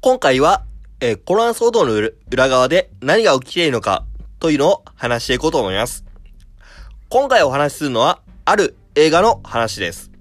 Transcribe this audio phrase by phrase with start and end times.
[0.00, 0.64] 今回は、
[1.00, 1.92] えーコロナ騒動の
[2.30, 4.04] 裏側で何が起きているのか
[4.38, 6.04] というのを話していこうと思います。
[7.08, 10.12] 今回お話しするのは、ある映画の話です。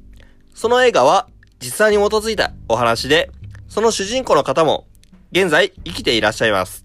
[0.55, 1.29] その映画は
[1.59, 3.29] 実際に基づいたお話で、
[3.67, 4.87] その主人公の方も
[5.31, 6.83] 現在生きていらっしゃいます。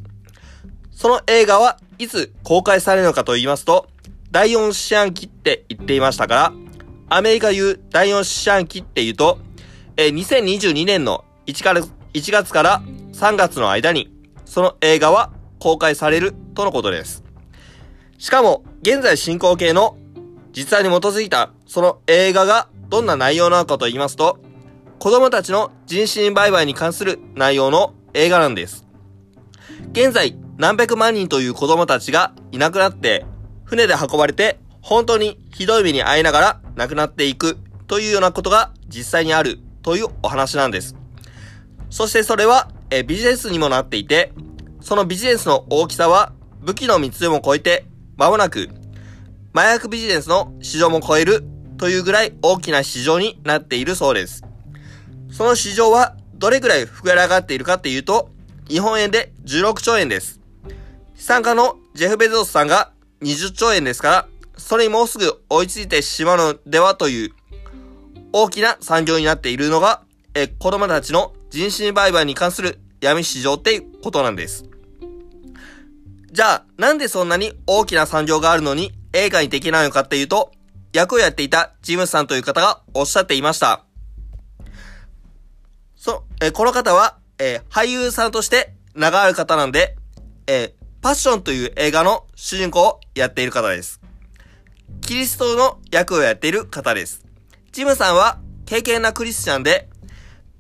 [0.91, 3.89] その映画はいつ公開されるのかと言いますと、
[4.31, 6.53] 第4四半期って言っていましたから、
[7.09, 9.39] アメリカ言う第4四半期って言うと、
[9.97, 11.81] えー2022年の1から
[12.15, 14.13] 1月から3月の間に、
[14.45, 17.25] その映画は公開されるとのことです。
[18.19, 19.97] しかも、現在進行形の
[20.53, 24.39] 実際に基づいたその映画がどんな内容なのかと言いますと、
[24.99, 28.87] 子供たちの人身売買に関する内容の映画なんです。
[29.93, 33.25] 現在、何百万人という子供たちがいなくなって、
[33.65, 41.02] 船で運ばれて、本当にひどい目に遭いながら亡くなっていくというようなことが実際にあるというお話なんです。
[41.93, 44.33] そしてそれは、えビジネスにもなっていて、
[44.81, 47.85] そのビジネスの大きさは武器の密輸も超えて、
[48.17, 48.71] 間もなく
[49.53, 51.45] 麻薬ビジネスの市場も超える
[51.77, 54.43] というぐらい大きな市場になっているそうです。
[55.31, 58.31] その市場はどれぐらい膨れ上がっているかっていうと、
[58.69, 60.41] 日本円で16兆円です。
[61.15, 67.35] 資産家のジェフ・ベゾスさんが20兆円ですから、それにもうすぐ追いついてしまうのではという
[68.33, 74.65] 大きな産業になっているのが、え、子供たちの人身売買に関する闇市場っていうことなんです。
[76.31, 80.51] じゃあ、なんでそんなに大きな産業があるのに映画にできないのかっていうと、
[80.95, 83.85] 役をやっていたジムさんという方がおっしゃっていました。
[85.95, 89.97] そ、えこの方は、えー俳優さんとして名がある方なんで、
[90.47, 90.73] えー
[91.03, 94.01] パッションという映画の主人公をやっている方です。
[95.03, 97.23] キリストの役をやっている方です。
[97.73, 99.91] ジムさんは経験なクリスチャンで、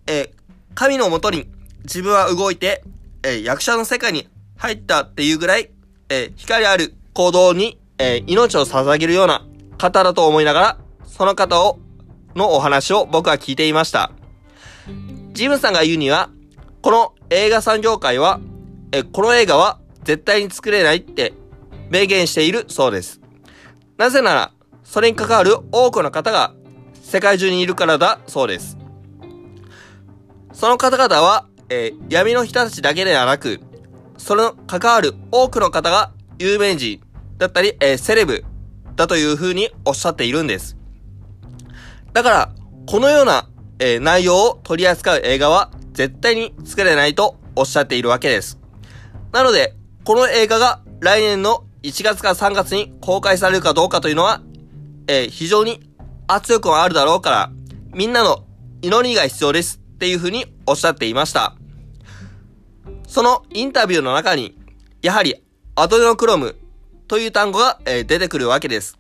[0.07, 0.42] えー
[0.75, 1.49] 神のもとに
[1.85, 2.83] 自分は動いて、
[3.23, 5.71] えー役者の世界に入ったっていうぐらい、
[6.09, 9.45] えー光ある行動に、えー命を捧げるような
[9.79, 11.79] 方だと思いながら、その方を、
[12.35, 14.13] のお話を僕は聞いていました。
[15.33, 16.31] ジムさんが言うには、
[16.81, 18.41] この映画産業界は、
[18.93, 21.33] えこの映画は絶対に作れないって
[21.91, 23.21] 明言しているそうです。
[23.99, 24.53] なぜなら、
[24.85, 26.55] それに関わる多くの方が
[27.03, 28.77] 世界中にいるからだそうです。
[30.53, 33.61] その方々は、えー闇の人たちだけではなく、
[34.19, 37.01] その関わる多くの方が有名人
[37.39, 38.45] だったり、えーセレブ
[38.97, 40.77] だというふうにおっしゃっているんです。
[42.13, 42.53] だから、
[42.87, 43.49] このような、
[43.79, 48.59] えー内容を取り扱う映画は絶対に作れないとおっしゃっているわけです。
[49.33, 49.75] なので、
[50.05, 54.43] この映画が来年の1月から3月に公開されるかどうかというのは、
[55.09, 55.81] えー非常に
[56.29, 57.51] 圧力があるだろうから、
[57.95, 58.45] みんなの
[58.83, 61.55] 祈りが必要ですっていうふうにおっしゃっていました。
[63.07, 64.59] そのインタビューの中に、
[65.01, 65.37] やはり
[65.77, 66.57] アドレノクロム
[67.07, 68.99] という単語が、え出てくるわけです。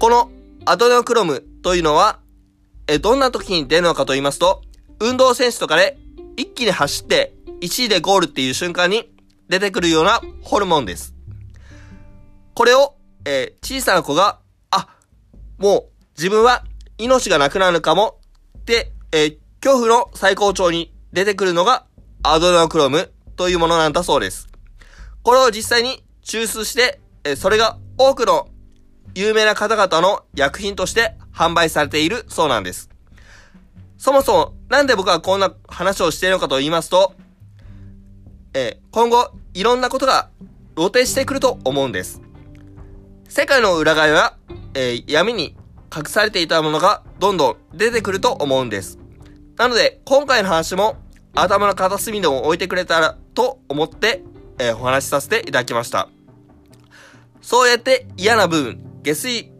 [0.00, 0.32] この
[0.64, 2.18] アドレノクロムというのは、
[2.88, 4.62] えどんな時に出るのかと言いますと、
[4.98, 5.96] 運動選手とかで
[6.36, 9.08] 一気に走って1位でゴールっていう瞬間に
[9.48, 11.14] 出てくるようなホルモンです。
[12.52, 14.88] これを、えー小さな子が、あ、
[15.58, 15.84] もう
[16.18, 16.64] 自分は
[16.98, 18.18] 命がなくなるかも
[18.58, 21.86] って、えー恐怖の最高潮に出てくるのが
[22.22, 24.46] アドレナクロムというものなんだそうです。
[25.24, 27.00] これを実際に抽出して、
[27.34, 28.48] それが多くの
[29.16, 32.90] 有名な方々の薬品として販売されているそうなんです。
[33.98, 37.14] そもそも、なんで僕はこんな話をしているのかと言いますと、
[38.54, 40.30] え今後、いろんなことが
[40.76, 42.22] 露呈してくると思うんです。
[43.28, 44.36] 世界の裏側は、
[44.74, 45.56] え闇に
[45.92, 49.00] 隠されていたものがどんどん出てくると思うんです。
[49.56, 50.96] なので、今回の話も
[51.34, 54.22] 頭の片隅でも置いてくれたらと思って、
[54.58, 56.08] えーお話しさせていただきました。
[57.40, 59.50] そうやって嫌な部分、下水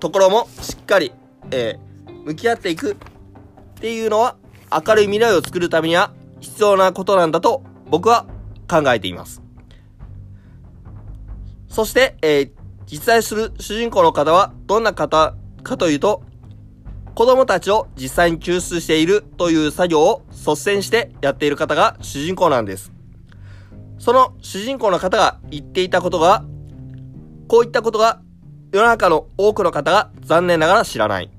[0.00, 1.12] ところもしっかり、
[1.50, 1.86] えー
[2.24, 2.96] 向き合っていくっ
[3.80, 4.36] ていうのは
[4.72, 8.26] 明るい未来を作るためには必要なことなんだと僕は
[8.68, 9.42] 考えています。
[11.68, 12.50] そして、えー
[12.88, 15.34] 実在する主人公の方はどんな方
[15.64, 16.22] かというと、
[17.16, 22.92] 子供たちを実際に救出しているという作業を率先してやっている方が主人公なんです。
[23.98, 26.44] その主人公の方が言っていたことが、
[27.48, 28.20] こういったことが
[28.70, 31.30] 世の中の多くの方が残念ながら知らない。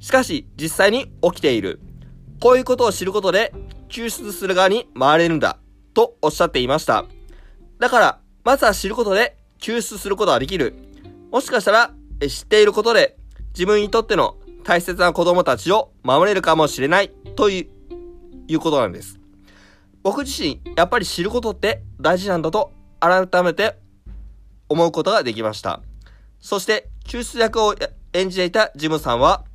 [0.00, 1.78] しかし実際に起きている。
[2.40, 3.54] こういうことを知ることで
[3.88, 5.60] 救出する側に回れるんだ。
[5.94, 7.04] とおっしゃっていました。
[7.78, 10.74] だから、まずは知ることで救出することができる。
[11.30, 11.92] もしかしたら、
[12.28, 13.16] 知っていることで
[13.50, 14.34] 自分にとっての
[14.68, 17.70] 大切な子供たちを守れるかもしれないとい
[18.50, 19.18] う、ことなんです。
[20.02, 22.70] 僕自身、やっぱり知ることって大事なんだと
[23.00, 23.78] 改めて
[24.68, 25.80] 思うことができました。
[26.38, 27.74] そして、救出役を
[28.12, 29.46] 演じていたジムさんは、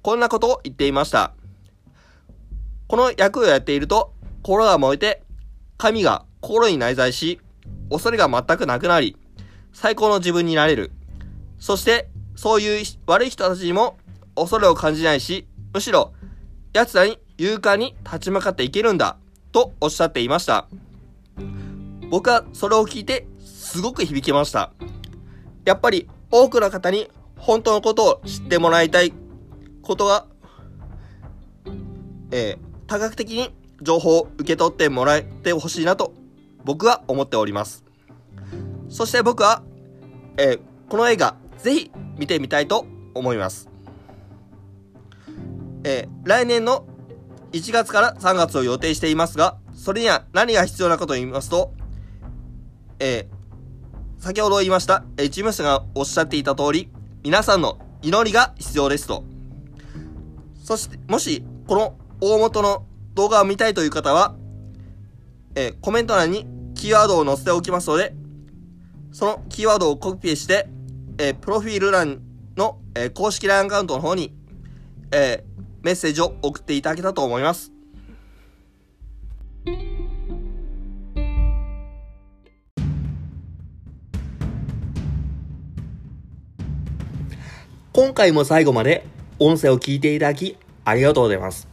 [0.00, 1.34] こんなことを言っていました。
[2.88, 5.22] この役をやっていると、心が燃えて、
[5.76, 7.42] 神が心に内在し、
[7.90, 9.18] 恐れが全くなくなり、
[9.74, 10.92] 最高の自分になれる。
[11.58, 13.98] そして、そういう悪い人たちにも
[14.36, 16.12] 恐れを感じないし、むしろ、
[16.72, 19.16] 奴らに勇敢に立ち向かっていけるんだ、
[19.50, 20.68] とおっしゃっていました。
[22.10, 24.72] 僕はそれを聞いて、すごく響きました。
[25.64, 29.12] やっぱり、多くの方に本当のことを知ってもらいたい
[29.82, 30.26] ことが、
[32.30, 33.52] えー多角的に
[33.82, 36.14] 情報を受け取ってもらえてほしいなと
[36.64, 37.84] 僕は思っております。
[38.88, 39.62] そして僕は、
[40.36, 43.68] えーこの映画ぜひ見てみたいと思います。
[45.86, 46.84] えー来年の
[47.52, 51.72] 1月から3月を予定していますが、それには何が必要なかと言いますと、
[52.98, 53.36] えー
[54.18, 56.90] 先ほど言いました、えージムスがおっしゃっていた通り、
[57.22, 59.22] 皆さんの祈りが必要ですと。
[60.64, 62.84] そして、もし、この大元の
[63.14, 64.34] 動画を見たいという方は、
[65.54, 68.12] えーコメント欄にキーワードを載せておきますので、
[69.12, 70.68] そのキーワードをコピペして、
[71.18, 72.22] えープロフィール欄
[72.56, 74.34] の、えー公式 LINE アカウントの方に、
[75.12, 75.44] え
[75.86, 77.70] メッセージを送っていただけたと思います。
[87.92, 89.06] 今回も最後まで
[89.38, 91.68] 音声を聞いていただきありがとうございます。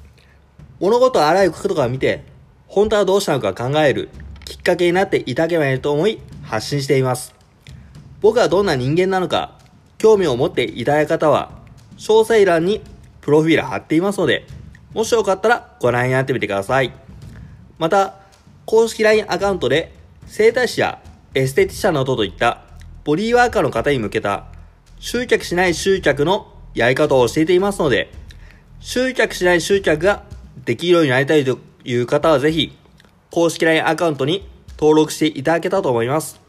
[0.79, 2.23] 物事をあらゆる角度から見て、
[2.67, 4.09] 本当はどうしたのか考える
[4.45, 7.33] きっかけになっていただければいいと思い発信しています。
[8.21, 9.57] 僕がどんな人間なのか、
[9.97, 11.49] 興味を持っていただいた方は、
[11.97, 12.83] 詳細欄に
[13.23, 14.45] プロフィール貼っていますので、
[14.93, 16.91] もしよかったらご覧になってみてください。
[17.79, 18.15] また、
[18.65, 19.93] 公式 LINE アカウントで、
[20.27, 20.99] 整体師や
[21.33, 22.61] エステティシャンなどといった
[23.03, 24.45] ボディーワーカーの方に向けた
[24.99, 28.11] 集客しない集客のやり方を教えていますので、
[28.79, 30.23] 集客しない集客が
[30.65, 32.77] できるようになりたいという方はぜひ、
[33.31, 34.47] 公式 LINE アカウントに
[34.77, 36.41] 登録していただけたと思います。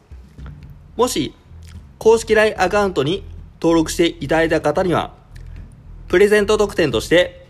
[0.97, 1.33] もし、
[1.99, 3.23] 公式 LINE アカウントに
[3.61, 5.13] 登録していただいた方には、
[6.07, 7.47] プレゼント特典として、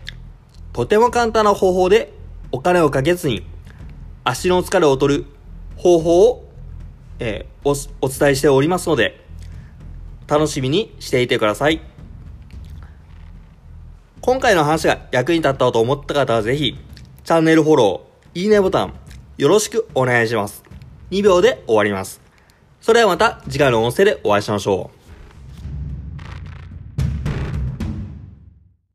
[0.72, 2.12] とても簡単な方法で
[2.52, 3.46] お金をかけずに
[4.24, 5.26] 足の疲れを取る
[5.76, 6.50] 方法を、
[7.18, 7.70] えーお
[8.00, 9.20] お伝えしておりますので、
[10.28, 11.80] 楽しみにしていてください。
[14.20, 16.78] 今回の話が役に立ったと思った方はぜひ、
[17.24, 18.94] チャンネルフォロー、いいねボタン、
[19.36, 20.62] よろしくお願いします。
[21.10, 22.20] 2秒で終わります。
[22.80, 24.95] それではまた次回の音声でお会いしましょう。